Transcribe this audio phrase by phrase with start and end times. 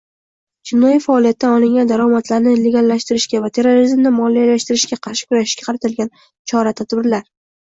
[0.69, 7.31] jinoiy faoliyatdan olingan daromadlarni legallashtirishga va terrorizmni moliyalashtirishga qarshi kurashishga qaratilgan chora-tadbirlar